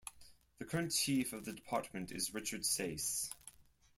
[0.57, 3.29] The current Chief of the Department is Richard Sais.